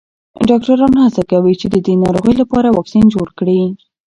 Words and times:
ډاکټران 0.47 0.95
هڅه 1.05 1.23
کوي 1.31 1.53
چې 1.59 1.67
د 1.69 1.75
دې 1.85 1.93
ناروغۍ 2.03 2.33
لپاره 2.41 2.67
واکسین 2.77 3.05
جوړ 3.13 3.27
کړي. 3.39 3.61